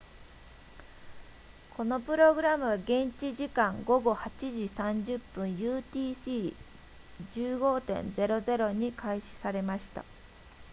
[1.77, 6.55] このプログラムは現地時間午後8時30分 utc
[7.33, 10.03] 15.00 に開始されました